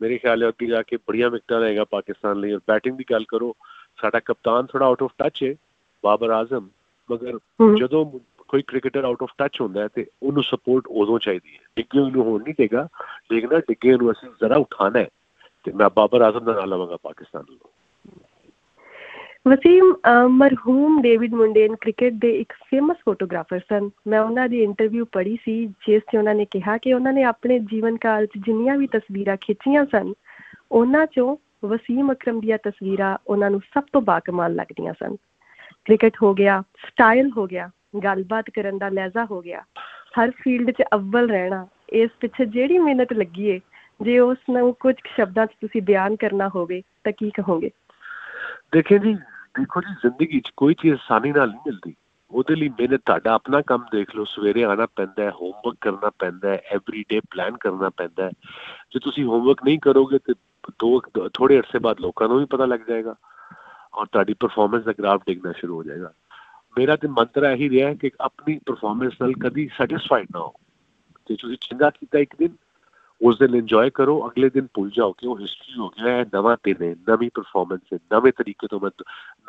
ਮੇਰੇ 0.00 0.18
ਖਿਆਲ 0.18 0.42
ਹੈ 0.42 0.48
ਅੱਗੇ 0.48 0.66
ਜਾ 0.66 0.82
ਕੇ 0.82 0.96
ਬੜੀਆਂ 0.96 1.30
ਵਿਕਟਾਂ 1.30 1.60
ਲਏਗਾ 1.60 1.84
ਪਾਕਿਸਤਾਨ 1.84 2.40
ਲਈ 2.40 2.52
ਔਰ 2.52 2.60
ਬੈਟਿੰਗ 2.68 2.96
ਦੀ 2.96 3.04
ਗੱਲ 3.10 3.24
ਕਰੋ 3.28 3.56
ਸਾਡਾ 4.00 4.20
ਕਪਤਾਨ 4.20 4.66
ਥੋੜਾ 4.66 4.86
ਆਊਟ 4.86 5.02
ਆਫ 5.02 5.10
ਟੱਚ 5.18 5.44
ਹੈ 5.44 5.54
ਬਾਬਰ 6.04 6.30
ਆਜ਼ਮ 6.30 6.68
ਮਗਰ। 7.10 7.38
ਜਦੋਂ 7.78 8.04
ਕੋਈ 8.48 8.62
ਕ੍ਰਿਕਟਰ 8.62 9.04
ਆਊਟ 9.04 9.22
ਆਫ 9.22 9.30
ਟੱਚ 9.38 9.60
ਹੁੰਦਾ 9.60 9.82
ਹੈ 9.82 9.88
ਤੇ 9.88 10.06
ਉਹਨੂੰ 10.22 10.42
ਸਪੋਰਟ 10.42 10.84
ਉਦੋਂ 10.86 11.18
ਚਾਹੀਦੀ 11.18 11.54
ਹੈ। 11.54 11.64
ਡਿੱਗੇ 11.76 11.98
ਉਹਨੂੰ 11.98 12.24
ਹੋਣ 12.24 12.42
ਨਹੀਂ 12.42 12.54
ਦੇਗਾ 12.58 12.88
ਲੇਕਿਨ 13.32 13.50
ਨਾ 13.50 13.58
ਡਿੱਗੇ 13.58 13.96
ਨੂੰ 13.96 14.12
ਅਸੀਂ 14.12 14.28
ਜ਼ਰਾ 14.40 14.56
ਉਠਾਣਾ 14.56 14.98
ਹੈ 14.98 15.08
ਤੇ 15.64 15.72
ਮੈਂ 15.72 15.90
ਬਾਬਰ 15.96 16.20
ਆਜ਼ਮ 16.20 16.44
ਦਾ 16.44 16.52
ਨਾਮ 16.52 16.64
ਲਵਾਂਗਾ 16.64 16.96
ਪਾਕਿਸਤਾਨ 16.96 17.44
ਨੂੰ 17.50 17.58
ਵਸੀਮ 19.46 19.94
ਮਰਹੂਮ 20.30 21.00
ਡੇਵਿਡ 21.02 21.34
ਮੁੰਡੇਨ 21.34 21.74
ਕ੍ਰਿਕਟ 21.76 22.12
ਦੇ 22.12 22.30
ਇੱਕ 22.40 22.52
ਫੇਮਸ 22.70 22.96
ਫੋਟੋਗ੍ਰਾਫਰ 23.04 23.60
ਸਨ। 23.60 23.88
ਮੈਂ 24.08 24.20
ਉਹਨਾਂ 24.20 24.48
ਦੀ 24.48 24.62
ਇੰਟਰਵਿਊ 24.62 25.04
ਪੜ੍ਹੀ 25.12 25.36
ਸੀ, 25.44 25.66
ਜਿਸ 25.86 26.02
'ਚ 26.02 26.16
ਉਹਨਾਂ 26.16 26.34
ਨੇ 26.34 26.44
ਕਿਹਾ 26.44 26.76
ਕਿ 26.78 26.92
ਉਹਨਾਂ 26.94 27.12
ਨੇ 27.12 27.22
ਆਪਣੇ 27.24 27.58
ਜੀਵਨ 27.70 27.96
ਕਾਲ 27.96 28.26
'ਚ 28.26 28.38
ਜਿੰਨੀਆਂ 28.46 28.76
ਵੀ 28.78 28.86
ਤਸਵੀਰਾਂ 28.86 29.36
ਖਿੱਚੀਆਂ 29.40 29.84
ਸਨ, 29.92 30.12
ਉਹਨਾਂ 30.72 31.06
'ਚੋਂ 31.06 31.36
ਵਸੀਮ 31.64 32.12
ਅਕਰਮ 32.12 32.40
ਦੀਆਂ 32.40 32.58
ਤਸਵੀਰਾਂ 32.64 33.16
ਉਹਨਾਂ 33.26 33.50
ਨੂੰ 33.50 33.60
ਸਭ 33.74 33.84
ਤੋਂ 33.92 34.02
ਬਾਕਮਾਲ 34.02 34.54
ਲੱਗਦੀਆਂ 34.54 34.94
ਸਨ। 35.00 35.16
ਕ੍ਰਿਕਟ 35.86 36.22
ਹੋ 36.22 36.34
ਗਿਆ, 36.34 36.62
ਸਟਾਈਲ 36.86 37.30
ਹੋ 37.36 37.46
ਗਿਆ, 37.46 37.70
ਗੱਲਬਾਤ 38.04 38.50
ਕਰਨ 38.50 38.78
ਦਾ 38.78 38.88
ਲਹਿਜ਼ਾ 38.88 39.24
ਹੋ 39.30 39.40
ਗਿਆ, 39.40 39.62
ਹਰ 40.18 40.30
ਫੀਲਡ 40.42 40.70
'ਚ 40.70 40.82
ਅਵਲ 40.94 41.30
ਰਹਿਣਾ, 41.30 41.66
ਇਸ 41.92 42.10
ਪਿੱਛੇ 42.20 42.44
ਜਿਹੜੀ 42.46 42.78
ਮਿਹਨਤ 42.78 43.12
ਲੱਗੀ 43.12 43.48
ਏ, 43.48 43.60
ਜੇ 44.00 44.18
ਉਸ 44.18 44.38
ਨੂੰ 44.50 44.74
ਕੁਝ 44.80 44.94
ਸ਼ਬਦਾਂ 45.16 45.46
'ਚ 45.46 45.60
ਤੁਸੀਂ 45.60 45.82
ਬਿਆਨ 45.82 46.16
ਕਰਨਾ 46.16 46.48
ਹੋਵੇ 46.54 46.82
ਤਾਂ 47.04 47.12
ਕੀ 47.12 47.30
ਕਹੋਗੇ? 47.30 47.70
ਦੇਖੇ 48.72 48.98
ਜੀ, 48.98 49.14
ਦੇਖੋ 49.58 49.80
ਜੀ, 49.80 49.94
ਜ਼ਿੰਦਗੀ 49.94 50.40
'ਚ 50.40 50.50
ਕੋਈ 50.56 50.74
ਚੀਜ਼ 50.74 50.94
ਆਸਾਨੀ 50.94 51.32
ਨਾਲ 51.32 51.48
ਨਹੀਂ 51.48 51.60
ਮਿਲਦੀ। 51.66 51.94
ਉਹਦੇ 52.30 52.54
ਲਈ 52.54 52.68
ਮਿਹਨਤ 52.68 53.00
ਤੁਹਾਡਾ 53.06 53.32
ਆਪਣਾ 53.34 53.60
ਕੰਮ 53.60 53.84
ਦੇਖ 53.92 54.14
ਲਓ, 54.16 54.24
ਸਵੇਰੇ 54.24 54.64
ਆਣਾ 54.64 54.86
ਪੈਂਦਾ 54.86 55.22
ਹੈ 55.22 55.30
ਹੋਮਵਰਕ 55.30 55.76
ਕਰਨਾ 55.80 56.10
ਪੈਂਦਾ 56.18 56.48
ਹੈ 56.48 56.62
ਐਵਰੀ 56.70 57.04
ਡੇ 57.08 57.20
ਪਲਾਨ 57.20 57.56
ਕਰਨਾ 57.56 57.88
ਪੈਂਦਾ 57.88 58.24
ਹੈ। 58.24 58.30
ਜੇ 58.92 58.98
ਤੁਸੀਂ 58.98 59.24
ਹੋਮਵਰਕ 59.24 59.64
ਨਹੀਂ 59.64 59.78
ਕਰੋਗੇ 59.78 60.18
ਤੇ 60.18 60.34
ਦੋ 60.78 61.00
ਥੋੜੇ 61.34 61.58
ਅਰਸੇ 61.58 61.78
ਬਾਅਦ 61.78 62.00
ਲੋਕਾਂ 62.00 62.28
ਨੂੰ 62.28 62.38
ਵੀ 62.38 62.44
ਪਤਾ 62.44 62.64
ਲੱਗ 62.64 62.80
ਜਾਏਗਾ 62.88 63.14
ਔਰ 63.94 64.06
ਤੁਹਾਡੀ 64.06 64.34
ਪਰਫਾਰਮੈਂਸ 64.40 64.84
ਦਾ 64.84 64.92
ਗ੍ਰਾਫ 64.92 65.22
ਡਿੱਗਣਾ 65.26 65.52
ਸ਼ੁਰੂ 65.52 65.74
ਹੋ 65.74 65.82
ਜਾਏਗਾ। 65.82 66.12
ਮੇਰਾ 66.78 66.96
ਤੇ 66.96 67.08
ਮੰਤਰ 67.08 67.44
ਇਹੀ 67.44 67.70
ਰਿਹਾ 67.70 67.94
ਕਿ 67.94 68.10
ਆਪਣੀ 68.20 68.58
ਪਰਫਾਰਮੈਂਸ 68.66 69.12
ਨਾਲ 69.20 69.32
ਕਦੀ 69.34 69.68
ਸੈਟੀਸਫਾਈਡ 69.78 70.26
ਨਾ 70.34 70.40
ਹੋ। 70.40 70.52
ਤੇ 71.26 71.36
ਤੁਸੀਂ 71.36 71.56
ਚੰਗਾ 71.60 71.90
ਕੀਤਾ 71.90 72.18
ਇੱਕ 72.18 72.36
ਦਿਨ 72.38 72.56
ਉਸ 73.22 73.38
ਦਿਨ 73.38 73.54
ਇੰਜੋਏ 73.54 73.90
ਕਰੋ 73.90 74.28
ਅਗਲੇ 74.28 74.50
ਦਿਨ 74.50 74.66
ਭੁੱਲ 74.74 74.90
ਜਾਓ 74.90 75.12
ਕਿ 75.12 75.26
ਉਹ 75.26 75.40
ਹਿਸਟਰੀ 75.40 75.78
ਹੋ 75.78 75.88
ਗਿਆ 75.88 76.12
ਹੈ 76.12 76.24
ਨਵਾਂ 76.34 76.56
ਦਿਨ 76.64 76.82
ਹੈ 76.82 76.96
ਨਵੀਂ 77.08 77.30
ਪਰਫਾਰਮੈਂਸ 77.34 77.80
ਹੈ 77.92 77.98
ਨਵੇਂ 78.12 78.32
ਤਰੀਕੇ 78.32 78.66
ਤੋਂ 78.66 78.80
ਮੈਂ 78.80 78.90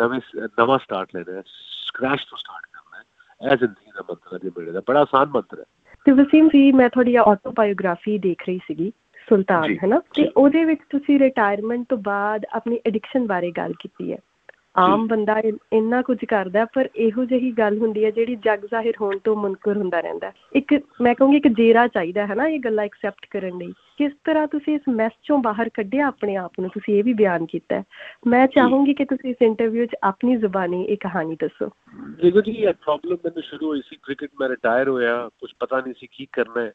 ਨਵੇਂ 0.02 0.20
ਨਵਾਂ 0.60 0.80
ਸਟਾਰਟ 0.80 1.10
ਲੈਣਾ 1.16 1.34
ਹੈ 1.34 1.44
ਸਕ੍ਰੈਚ 1.88 2.20
ਤੋਂ 2.30 2.38
ਸਟਾਰਟ 2.38 2.66
ਕਰਨਾ 2.72 2.98
ਹੈ 2.98 3.52
ਇਹ 3.52 3.58
ਜ਼ਿੰਦਗੀ 3.58 3.92
ਦਾ 3.96 4.02
ਮੰਤਰ 4.10 4.46
ਹੈ 4.46 4.52
ਮੇਰੇ 4.60 4.72
ਦਾ 4.72 4.82
ਬੜਾ 4.88 5.02
ਆਸਾਨ 5.02 5.30
ਮੰਤਰ 5.30 5.60
ਹੈ। 5.60 5.66
ਤੇ 6.06 6.12
ਵਸੀਮ 6.12 6.48
ਜੀ 6.48 6.72
ਮੈਂ 6.72 6.90
ਤੁਹਾਡੀ 6.90 7.16
ਆਟੋਬਾਇਓਗ੍ਰਾਫੀ 7.16 8.18
ਦੇਖ 8.18 8.44
ਰਹੀ 8.48 8.58
ਸੀਗੀ 8.58 8.92
ਸੁਲਤਾਨ 9.30 9.74
ਹੈ 9.74 9.88
ਨਾ? 9.88 10.02
ਤੇ 10.16 10.32
ਉਹਦੇ 10.38 10.64
ਵਿੱਚ 10.64 10.82
ਤੁਸੀਂ 10.90 11.20
ਰਿਟਾਇਰਮੈਂਟ 11.20 11.86
ਤੋਂ 11.90 11.98
ਬਾਅਦ 11.98 12.46
ਆਪਣੀ 12.54 12.80
ਐਡਿਕਸ਼ਨ 12.86 13.28
ਬਾਰੇ 13.28 13.52
ਗੱਲ 13.52 13.74
ਕੀਤੀ 13.80 14.14
ਹੈ। 14.14 14.18
ਆਮ 14.78 15.08
ਬੰਦਾ 15.08 15.42
ਇੰਨਾ 15.74 16.02
ਕੁਝ 16.02 16.18
ਕਰਦਾ 16.26 16.66
ਪਰ 16.66 16.90
ਇਹੋ 16.96 17.26
ਜਿਹੀ 17.26 17.52
ਗੱਲ 17.52 17.78
ਹੁੰਦੀ 17.78 18.06
ਹੈ 18.06 18.12
ਜਿਹੜੀ 18.12 18.36
ਜਗ 18.36 18.66
ਜ਼ਾਹਿਰ 18.66 18.94
ਹੋਣ 19.02 19.18
ਤੋਂ 19.18 19.36
ਮੁਨਕਰ 19.36 19.78
ਹੁੰਦਾ 19.78 20.00
ਰਹਿੰਦਾ 20.00 20.32
ਇੱਕ 20.56 20.80
ਮੈਂ 21.02 21.16
ਕਹੂੰਗੀ 21.16 21.38
ਇੱਕ 21.38 21.48
ਜੇਰਾ 21.48 21.88
ਚਾਹੀਦਾ 21.88 22.28
ਹੈ 22.28 22.36
ਨਾ 22.36 22.48
ਇਹ 22.48 22.60
ਗੱਲਾਂ 22.60 22.86
ਐਕਸੈਪਟ 22.86 23.26
ਕਰਨ 23.30 23.58
ਲਈ। 23.58 23.74
ਕਿਸ 23.98 24.12
ਤਰ੍ਹਾਂ 24.24 24.48
ਤੁਸੀਂ 24.48 24.76
ਇਸ 24.76 24.82
ਮੈਸ 24.90 25.12
ਚੋਂ 25.24 25.40
ਬਾਹਰ 25.40 25.70
ਕੱਢਿਆ 25.70 26.08
ਆਪਣੇ 26.08 26.36
ਆਪ 26.36 26.52
ਨੂੰ? 26.60 26.70
ਤੁਸੀਂ 26.70 26.96
ਇਹ 26.96 27.04
ਵੀ 27.04 27.14
ਬਿਆਨ 27.14 27.46
ਕੀਤਾ 27.46 27.84
ਮੈਂ 28.28 28.48
ਚਾਹੂੰਗੀ 28.48 28.94
ਕਿ 28.94 29.06
ਤੁਸੀਂ 29.06 29.30
ਇਸ 29.30 29.38
ਇੰਟਰਵਿਊ 29.42 29.86
'ਚ 29.86 29.96
ਆਪਣੀ 30.04 30.36
ਜ਼ੁਬਾਨੀ 30.36 30.84
ਇਹ 30.84 30.98
ਕਹਾਣੀ 30.98 31.38
ਦੱਸੋ। 31.42 31.70
ਦੇਖੋ 32.24 32.42
ਜੀ 32.42 32.52
ਇਹ 32.52 32.74
ਪ੍ਰੋਬਲਮ 32.74 33.18
ਮੈਨੂੰ 33.26 33.44
ਸ਼ੁਰੂ 33.44 33.68
ਹੋਈ 33.68 33.82
ਸੀ। 33.90 33.96
ਕ੍ਰਿਕਟ 34.04 34.30
ਮੈਂ 34.40 34.50
ਰਿਟਾਇਰ 34.50 34.90
ਹੋਇਆ 34.90 35.30
ਕੁਝ 35.40 35.52
ਪਤਾ 35.60 35.80
ਨਹੀਂ 35.80 35.94
ਸੀ 35.98 36.08
ਕੀ 36.12 36.28
ਕਰਨਾ 36.32 36.62
ਹੈ। 36.62 36.72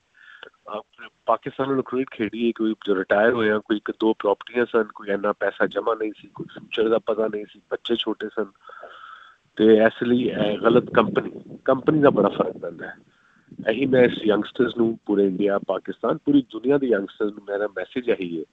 ਪਾਕਿਸਤਾਨ 1.26 1.72
ਨੂੰ 1.74 1.82
ਕ੍ਰਿਕਟ 1.84 2.10
ਖੇਡੀ 2.10 2.52
ਕੋਈ 2.52 2.74
ਜੋ 2.86 2.94
ਰਿਟਾਇਰ 2.96 3.32
ਹੋਇਆ 3.32 3.58
ਕੋਈ 3.58 3.76
ਇੱਕ 3.76 3.90
ਦੋ 4.00 4.12
ਪ੍ਰਾਪਰਟੀਆਂ 4.14 4.66
ਸਨ, 4.66 4.84
ਕੋਈ 4.94 5.08
ਇੰਨਾ 5.08 5.32
ਪੈਸਾ 5.32 5.66
ਜਮਾ 5.66 5.94
ਨਹੀਂ 5.94 6.12
ਸੀ, 6.16 6.28
ਕੋਈ 6.34 6.46
ਫਿਊਚਰ 6.54 6.88
ਦਾ 6.88 6.98
ਪਤਾ 7.06 7.26
ਨਹੀਂ 7.26 7.44
ਸੀ, 7.52 7.60
ਬੱਚੇ 7.70 7.96
ਛੋਟੇ 7.96 8.28
ਸਨ। 8.28 8.46
ਤੇ 9.56 9.74
ਇਸ 9.76 10.02
ਲਈ 10.02 10.30
ਗਲਤ 10.62 10.90
ਕੰਪਨੀ 10.90 11.30
ਕੰਪਨੀ 11.64 12.00
ਦਾ 12.00 12.10
ਬੜਾ 12.10 12.28
ਫ਼ਰਕ 12.28 12.56
ਪੈਂਦਾ 12.58 12.86
ਹੈ। 12.86 12.96
ਇਹੀ 13.70 13.86
ਮੈਂ 13.86 14.02
ਇਸ 14.04 14.18
ਯੰਗਸਟਰਸ 14.26 14.76
ਨੂੰ 14.76 14.98
ਪੂਰੇ 15.06 15.26
ਇੰਡੀਆ 15.26 15.58
ਪਾਕਿਸਤਾਨ, 15.58 16.18
ਪੂਰੀ 16.24 16.44
ਦੁਨੀਆ 16.52 16.78
ਦੇ 16.78 16.86
ਯੰਗਸਟਰਸ 16.86 17.32
ਨੂੰ 17.32 17.44
ਮੇਰਾ 17.48 17.68
ਮੈਸੇਜ 17.76 18.08
ਇਹੀ 18.10 18.38
ਹੈ 18.38 18.44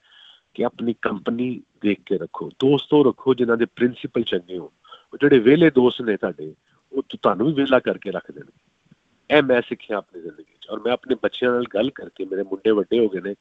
ਕਿ 0.53 0.65
ਆਪਣੀ 0.65 0.95
ਕੰਪਨੀ 1.01 1.61
ਦੇਖ 1.81 1.99
ਕੇ 2.05 2.17
ਰੱਖੋ, 2.17 2.49
ਦੋਸਤੋ 2.59 3.03
ਰੱਖੋ 3.03 3.33
ਜਿਨ੍ਹਾਂ 3.33 3.57
ਦੇ 3.57 3.65
ਪ੍ਰਿੰਸੀਪਲ 3.65 4.23
ਚੰਗੇ 4.23 4.57
ਹੋ 4.57 4.71
ਉਹ 5.13 5.17
ਜਿਹੜੇ 5.21 5.39
ਵੇਲੇ 5.39 5.69
ਦੋਸਤ 5.69 6.01
ਨੇ 6.01 6.17
ਤੁਹਾਡੇ, 6.17 6.53
ਉਹ 6.91 7.03
ਤੁਹਾਨੂੰ 7.21 7.47
ਵੀ 7.47 7.53
ਵੇਲਾ 7.53 7.79
ਕਰਕੇ 7.79 8.11
ਰੱਖ 8.11 8.31
ਦੇਣਗੇ। 8.31 8.72
ਇਹ 9.31 9.43
ਮੈਂ 9.43 9.61
ਸਿੱਖਿਆ 9.61 9.97
ਆਪਣੀ 9.97 10.21
ਜ਼ਿੰਦਗੀ 10.21 10.55
'ਚ 10.61 10.67
ਔਰ 10.69 10.79
ਮੈਂ 10.79 10.91
ਆਪਣੇ 10.91 11.15
ਬੱਚਿਆਂ 11.15 11.51
ਨਾਲ 11.51 11.63
ਗੱਲ 11.73 11.89
ਕਰਕੇ 11.89 12.25
ਮੇਰੇ 12.25 12.43
ਮੁੰਡੇ 12.43 12.71
ਵੱਡੇ 12.71 12.99
ਹੋ 12.99 13.09
ਗਏ 13.09 13.21
ਨੇ, 13.21 13.35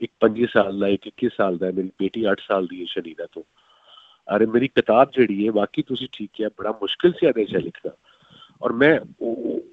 ਇੱਕ 0.00 0.12
25 0.20 0.46
ਸਾਲ 0.46 0.78
ਦਾ, 0.78 0.88
ਇੱਕ 0.88 1.06
21 1.06 1.28
ਸਾਲ 1.36 1.58
ਦਾ, 1.58 1.70
ਮੇਰੀ 1.70 1.90
ਬੇਟੀ 1.98 2.24
8 2.26 2.40
ਸਾਲ 2.48 2.66
ਦੀ 2.66 2.80
ਹੈ 2.80 2.84
ਸ਼ਨੀਦਾ 2.88 3.26
ਤੋਂ। 3.32 3.42
ਅਰੇ 4.36 4.46
ਮੇਰੀ 4.46 4.68
ਕਿਤਾਬ 4.68 5.10
ਜਿਹੜੀ 5.10 5.46
ਹੈ, 5.46 5.52
ਬਾਕੀ 5.52 5.82
ਤੁਸੀਂ 5.82 6.08
ਠੀਕ 6.12 6.30
ਹੈ 6.42 6.48
ਬੜਾ 6.48 6.72
ਮੁਸ਼ਕਿਲ 6.72 7.12
ਸੀ 7.12 7.26
ਇਹਦੇ 7.26 7.44
'ਚ 7.44 7.56
ਲਿਖਣਾ। 7.56 7.92
ਔਰ 8.62 8.72
ਮੈਂ 8.72 9.00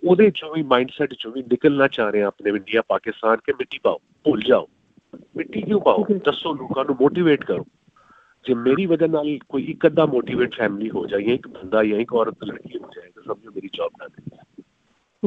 ਉਹਦੇ 0.03 0.31
ਚੋਂ 0.35 0.55
ਵੀ 0.55 0.63
ਮਾਈਂਡਸੈਟ 0.63 1.13
ਚੋਂ 1.13 1.31
ਵੀ 1.31 1.41
ਨਿਕਲਣਾ 1.41 1.87
ਚਾਹ 1.87 2.11
ਰਿਹਾ 2.11 2.27
ਆਪਣੇ 2.27 2.49
ਇੰਡੀਆ, 2.49 2.81
ਪਾਕਿਸਤਾਨ 2.81 3.37
ਕੇ 3.37 3.53
ਮਿੱਟੀ 3.53 3.79
ਪਾਓ, 3.83 3.99
ਭੁੱਲ 4.23 4.41
ਜਾਓ। 4.41 4.67
ਮਿੱਟੀ 5.35 5.61
ਕਿਉਂ 5.61 5.81
ਪਾਓ? 5.81 6.05
ਦੱਸੋ 6.25 6.53
ਲੋਕਾਂ 6.53 6.85
ਨੂੰ 6.85 6.95
ਮੋਟੀਵੇਟ 7.01 7.45
ਕਰੋ। 7.45 7.65
ਜੇ 8.45 8.53
ਮੇਰੀ 8.53 8.85
ਵਜ੍ਹਾ 8.85 9.07
ਨਾਲ 9.07 9.37
ਕੋਈ 9.49 9.63
ਇੱਕ 9.63 9.87
ਅੱਧਾ 9.87 10.05
ਮੋਟੀਵੇਟ 10.05 10.55
ਫੈਮਿਲੀ 10.55 10.89
ਹੋ 10.89 11.05
ਜਾਏ 11.05 11.23
ਇੱਕ 11.23 11.47
ਬੰਦਾ 11.47 11.83
ਜਾਂ 11.83 11.99
ਇੱਕ 11.99 12.13
ਔਰਤ 12.13 12.43
ਲੜਕੀ 12.43 12.77
ਹੋ 12.77 12.89
ਜਾਏ, 12.95 13.09
ਤਾਂ 13.15 13.23
ਸਮਝੋ 13.23 13.51
ਮੇਰੀ 13.51 13.69
ਜੌਬ 13.73 13.91
ਨਾ 13.99 14.07
ਦੇ 14.07 14.37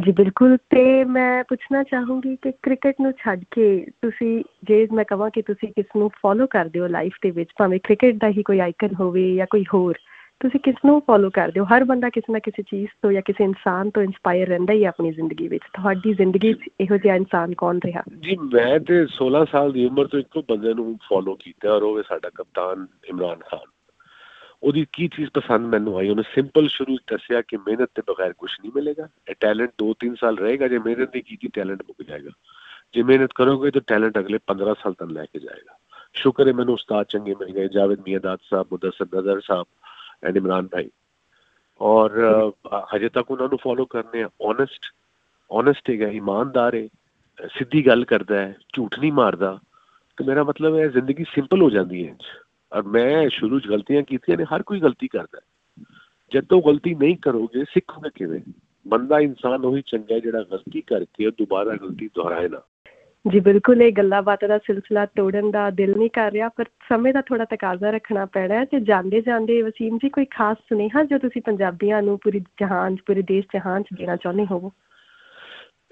ਜੀ, 0.03 0.13
ਬਿਲਕੁਲ। 0.13 0.57
ਤੇ 0.57 1.05
ਮੈਂ 1.05 1.45
ਪੁੱਛਣਾ 1.45 1.83
ਚਾਹੂੰਗੀ 1.83 2.37
ਕਿ 2.37 2.53
ਕ੍ਰਿਕਟ 2.53 2.95
ਨੂੰ 3.01 3.13
ਛੱਡ 3.13 3.45
ਕੇ 3.51 3.87
ਤੁਸੀਂ, 4.03 4.45
ਜੇ 4.65 4.89
ਮੈਂ 4.93 5.05
ਕਹਾਂ 5.05 5.31
ਕਿ 5.31 5.43
ਤੁਸੀਂ 5.43 5.69
ਕਿਸ 5.69 5.87
ਨੂੰ 5.97 6.11
ਫੋਲੋ 6.23 6.47
ਕਰਦੇ 6.47 6.81
ਹੋ 6.81 6.87
ਲਾਈਫ 6.87 7.13
ਦੇ 7.23 7.31
ਵਿੱਚ, 7.31 7.51
ਭਾਵੇਂ 7.59 7.81
ਕ੍ਰਿਕਟ 7.83 8.15
ਦਾ 8.15 8.29
ਹੀ 8.29 8.43
ਕੋਈ 8.43 8.59
ਆਈਕਨ 8.59 8.89
ਹੋਵੇ 9.01 9.35
ਜਾਂ 9.35 9.47
ਕੋਈ 9.51 9.65
ਹੋਰ, 9.75 9.95
ਤੁਸੀਂ 10.41 10.61
ਕਿਸ 10.61 10.75
ਨੂੰ 10.87 11.01
ਫੋਲੋ 11.01 11.31
ਕਰਦੇ 11.31 11.61
ਹੋ? 11.61 11.65
ਹਰ 11.65 11.85
ਬੰਦਾ 11.85 12.09
ਕਿਸੇ 12.09 12.33
ਨਾ 12.33 12.39
ਕਿਸੇ 12.39 12.63
ਚੀਜ਼ 12.63 12.89
ਤੋਂ 13.03 13.13
ਜਾਂ 13.13 13.23
ਕਿਸੇ 13.23 13.45
ਇਨਸਾਨ 13.45 13.91
ਤੋਂ 13.91 14.03
ਇਨਸਪਾਇਰ 14.03 14.49
ਰਹਿੰਦਾ 14.49 14.73
ਹੀ 14.73 14.85
ਆਪਣੀ 14.85 15.13
ਜ਼ਿੰਦਗੀ 15.13 15.49
ਵਿੱਚ। 15.49 15.65
ਤੁਹਾਡੀ 15.73 16.15
ਜ਼ਿੰਦਗੀ 16.15 16.53
'ਚ 16.53 16.69
ਇਹੋ 16.81 16.97
ਜਿਹਾ 16.97 17.15
ਇਨਸਾਨ 17.15 17.55
ਕੌਣ 17.55 17.79
ਰਿਹਾ? 17.85 18.03
ਜੀ, 18.21 18.37
ਮੈਂ 18.37 18.81
ਤੇ 18.81 19.07
16 19.07 19.45
ਸਾਲ 19.45 19.73
ਦੀ 19.73 19.87
ਉਮਰ 19.87 20.07
ਤੋਂ 20.07 20.21
ਇੱਕੋ 20.21 20.43
ਬੰਦੇ 20.49 20.75
ਨੂੰ 20.75 20.99
ਫੋਲੋ 21.09 21.35
ਕੀਤਾ 21.35 21.73
ਔਰ 21.73 21.83
ਉਹ 21.83 21.99
ਹੈ 21.99 22.03
ਸਾਡਾ 22.09 22.31
ਕਪਤਾਨ 22.35 22.87
ਇਮਰਾਨ 23.09 23.37
ਖਾਨ। 23.37 23.74
ਉਹਦੀ 24.63 24.87
ਕੀ 24.93 25.09
ਚੀਜ਼ 25.09 25.31
ਪਸੰਦ 25.35 25.67
ਮੈਨੂੰ 25.67 25.97
ਆਈ? 25.99 26.09
ਉਹਨੇ 26.09 26.23
ਸਿੰਪਲ 26.35 26.69
ਸ਼ੁਰੂ 26.69 26.97
ਦੱਸਿਆ 27.11 27.41
ਕਿ 27.43 27.57
ਮਿਹਨਤ 27.57 27.89
ਤੇ 27.95 28.03
ਬਗੈਰ 28.09 28.33
ਕੁਝ 28.33 28.51
ਨਹੀਂ 28.61 28.73
ਮਿਲੇਗਾ। 28.75 29.09
ਇਹ 29.29 29.35
ਟੈਲੈਂਟ 29.41 29.71
2-3 29.79 30.15
ਸਾਲ 30.15 30.39
ਰਹੇਗਾ, 30.39 30.69
ਜੇ 30.69 30.79
ਮਿਹਨਤ 30.79 31.09
ਨਹੀਂ 31.09 31.23
ਕੀਤੀ 31.23 31.49
ਟੈਲੈਂਟ 31.49 31.83
ਮੁੱਕ 31.83 32.03
ਜਾਏਗਾ। 32.03 32.31
ਜੇ 32.93 33.03
ਮਿਹਨਤ 33.03 33.33
ਕਰੋਗੇ 33.35 33.71
ਤਾਂ 33.71 33.81
ਟੈਲੈਂਟ 33.87 34.19
ਅਗਲੇ 34.19 34.39
15 34.47 34.75
ਸਾਲ 34.75 34.93
ਤੱਕ 34.93 35.11
ਲੈ 35.11 35.25
ਕੇ 35.25 35.39
ਜਾਏਗਾ। 35.39 35.79
ਸ਼ੁਕਰ 36.15 36.49
ਹੈ 36.49 36.53
ਮੈਨੂੰ 36.53 36.75
ਉਸਤਾਦ 36.75 37.07
ਚੰਗੇ 37.07 37.35
ਮਿਲ 37.35 37.53
ਗਏ, 37.53 37.69
ਜਾਵੇਦ 37.69 38.01
ਮੀਆਦਾਦ 38.01 38.39
ਸਾਹਿਬ 38.51 38.67
ਮੁਦੱਸਰ 38.73 39.07
ਨਜ਼ਰ 39.17 39.41
ਸਾਹਿਬ, 39.41 39.67
ਐਂਡ 40.25 40.37
ਇਮਰਾਨ 40.37 40.67
ਭਾਈ। 40.67 40.91
ਔਰ 41.81 42.53
ਹਜੇ 42.95 43.09
ਤੱਕ 43.09 43.31
ਉਹਨਾਂ 43.31 43.49
ਨੂੰ 43.49 43.59
ਫੋਲੋ 43.59 43.85
ਕਰਨੇ 43.85 44.23
ਆ 44.23 44.29
ਓਨੈਸਟ 44.41 44.93
ਓਨੈਸਟ 45.51 45.91
ਹੈਗਾ, 45.91 46.09
ਇਮਾਨਦਾਰ 46.09 46.75
ਹੈ, 46.75 46.89
ਸਿੱਧੀ 47.49 47.87
ਗੱਲ 47.87 48.05
ਕਰਦਾ 48.05 48.39
ਹੈ, 48.39 48.57
ਝੂਠ 48.73 48.99
ਨਹੀਂ 48.99 49.13
ਮਾਰਦਾ। 49.13 49.59
ਤੇ 50.19 50.25
ਮੇਰਾ 50.25 50.43
ਮਤਲਬ 50.45 50.77
ਹੈ, 50.79 50.87
ਜ਼ਿੰਦਗੀ 50.89 51.25
ਸਿੰਪਲ 51.25 51.63
ਹੋ 51.63 51.71
ਜਾਂਦੀ 51.71 52.07
ਹੈ। 52.09 52.17
ਔਰ 52.75 52.83
ਮੈਂ 52.83 53.29
ਸ਼ੁਰੂ 53.29 53.61
'ਚ 53.61 53.69
ਗਲਤੀਆਂ 53.69 54.03
ਕੀਤੀਆਂ 54.03 54.39
ਨੇ 54.39 54.45
ਹਰ 54.45 54.63
ਕੋਈ 54.63 54.81
ਗਲਤੀ 54.81 55.09
ਕਰਦਾ 55.09 55.41
ਜਦ 56.33 56.45
ਤੋਂ 56.45 56.63
ਗਲਤੀ 56.63 56.95
ਨਹੀਂ 56.95 57.17
ਕਰੋਗੇ 57.17 57.65
ਸਿੱਖੋਗੇ 57.65 58.11
ਕਿਵੇਂ? 58.15 58.41
ਬੰਦਾ 58.89 59.21
ਇਨਸਾਨ 59.21 59.65
ਉਹੀ 59.65 59.83
ਚੰਗਾ 59.87 60.19
ਜਿਹੜਾ 60.19 60.43
ਗਲਤੀ 60.43 60.81
ਕਰਕੇ 60.81 61.31
ਦੁਬਾਰਾ 61.31 61.77
ਗਲਤੀ 61.77 62.11
ਦੁਹਰਾਏ 62.15 62.49
ਨਾ। 62.49 62.61
ਜੀ 63.31 63.41
ਬਿਲਕੁਲ 63.41 63.83
ਇਹ 63.83 63.93
ਗੱਲਾਂ 63.93 64.23
ਬਾਤਾਂ 64.23 64.49
ਦਾ 64.49 64.59
ਸਿਲਸਿਲਾ 64.59 65.07
ਤੋੜਨ 65.07 65.51
ਦਾ 65.51 65.71
ਦਿਲ 65.71 65.97
ਨਹੀਂ 65.99 66.11
ਕਰ 66.11 66.33
ਰਿਹਾ 66.33 66.49
ਪਰ 66.49 66.65
ਸਮੇਂ 66.89 67.13
ਦਾ 67.15 67.21
ਥੋੜਾ 67.21 67.45
ਤਕਾਜ਼ਾ 67.45 67.91
ਰੱਖਣਾ 67.91 68.27
ਪੈਣਾ 68.27 68.55
ਹੈ 68.55 68.65
ਤੇ 68.65 68.81
ਜਾਂਦੇ 68.81 69.21
ਜਾਂਦੇ 69.21 69.63
ਵਸੀਮ 69.63 69.99
ਜੀ 69.99 70.09
ਕੋਈ 70.09 70.25
ਖਾਸ 70.25 70.57
ਸੁਨੇਹਾ 70.57 71.05
ਜੋ 71.05 71.19
ਤੁਸੀਂ 71.19 71.43
ਪੰਜਾਬੀਆਂ 71.43 72.03
ਨੂੰ 72.03 72.19
ਪੂਰੀ 72.19 72.41
ਜਹਾਨ 72.41 72.97
ਪੂਰੇ 73.07 73.23
ਦੇਸ਼ 73.23 73.47
ਜਹਾਨ 73.55 73.83
'ਚ 73.83 73.87
ਦੇਣਾ 73.99 74.17
ਚਾਹੁੰਦੇ 74.17 74.47
ਹੋ 74.51 74.73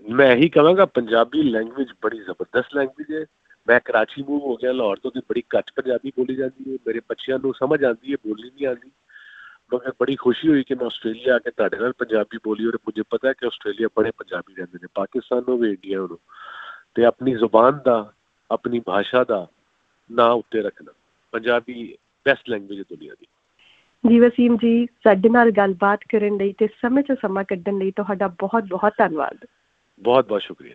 ਮੈਂ 0.08 0.36
ਇਹੀ 0.36 0.48
ਕਹਾਂਗਾ 0.48 0.86
ਪੰਜਾਬੀ 0.86 1.42
ਲੈਂਗੁਏਜ 1.42 1.88
ਬੜੀ 2.02 2.18
ਜ਼ਬਰਦਸਤ 2.18 2.76
ਲੈਂਗੁਏਜ 2.76 3.12
ਹੈ। 3.12 3.24
ਮੈਂ 3.68 3.80
ਕਰਾਚੀ 3.84 4.22
ਮੂਵ 4.22 4.42
ਹੋ 4.42 4.56
ਗਿਆ 4.56 4.72
ਲਾਹੌਰ 4.72 4.96
ਤੋਂ 4.96 5.10
ਤੇ 5.10 5.20
ਬੜੀ 5.20 5.42
ਕੱਚ 5.50 5.70
ਪੰਜਾਬੀ 5.76 6.10
ਬੋਲੀ 6.10 6.34
ਜਾਂਦੀ 6.34 6.72
ਹੈ। 6.72 6.78
ਮੇਰੇ 6.86 7.00
ਬੱਚਿਆਂ 7.08 7.38
ਨੂੰ 7.38 7.54
ਸਮਝ 7.54 7.84
ਆਉਂਦੀ 7.84 8.12
ਹੈ 8.12 8.16
ਬੋਲੀ 8.26 8.50
ਨਹੀਂ 8.50 8.66
ਆਉਂਦੀ। 8.66 8.90
ਮਗਰ 9.74 9.92
ਬੜੀ 10.00 10.16
ਖੁਸ਼ੀ 10.16 10.48
ਹੋਈ 10.48 10.62
ਕਿ 10.62 10.74
ਮੈਂ 10.74 10.86
ਆਸਟ੍ਰੇਲੀਆ 10.86 11.34
ਆ 11.34 11.38
ਕੇ 11.38 11.50
ਤੁਹਾਡੇ 11.50 11.76
ਨਾਲ 11.76 11.92
ਪੰਜਾਬੀ 11.92 12.38
ਬੋਲੀ 12.44 12.66
ਔਰ 12.66 12.76
ਮੁਝੇ 12.76 13.02
ਪਤਾ 13.10 13.28
ਹੈ 13.28 13.32
ਕਿ 13.32 13.46
ਆਸਟ੍ਰੇਲੀਆ 13.46 13.88
ਬੜੇ 13.96 14.10
ਪੰਜਾਬੀ 14.10 14.54
ਰਹਿੰਦੇ 14.54 14.78
ਨੇ 14.82 14.88
ਪਾਕਿਸਤਾਨ 14.94 15.42
ਨੂੰ 15.48 15.58
ਵੀ 15.58 15.68
ਇੰਡੀਆ 15.68 15.98
ਨੂੰ। 15.98 16.18
ਤੇ 16.94 17.04
ਆਪਣੀ 17.04 17.34
ਜ਼ੁਬਾਨ 17.34 17.80
ਦਾ 17.84 18.12
ਆਪਣੀ 18.50 18.80
ਭਾਸ਼ਾ 18.80 19.24
ਦਾ 19.24 19.46
ਨਾਂ 20.12 20.30
ਉੱਤੇ 20.30 20.62
ਰੱਖਣਾ 20.62 20.92
ਪੰਜਾਬੀ 21.32 21.98
ਬੈਸਟ 22.24 22.50
ਲੈਂਗੁਏਜ 22.50 22.78
ਹੈ 22.78 22.84
ਦੁਨੀਆ 22.88 23.14
ਦੀ। 23.20 23.26
ਜੀ 24.08 24.20
ਵਸੀਮ 24.20 24.56
ਜੀ 24.56 24.86
ਸਾਡੇ 24.86 25.28
ਨਾਲ 25.28 25.50
ਗੱਲਬਾਤ 25.50 26.00
ਕਰਨ 26.12 26.36
ਲਈ 26.36 26.52
ਤੇ 26.52 26.66
ਸਮੇਂ 26.66 27.04
ਤੋਂ 27.04 27.16
ਸਮਾਂ 27.22 27.44
ਕੱਢਣ 27.44 27.78
ਲਈ 27.78 27.90
ਤੁਹਾਡਾ 27.90 28.28
ਬਹੁਤ 28.28 28.64
ਬਹੁਤ 28.64 28.92
ਧੰਨਵਾਦ। 28.98 29.38
ਬਹੁਤ 30.00 30.28
ਬਹੁਤ 30.28 30.42
ਸ਼ੁਕਰੀਆ 30.42 30.74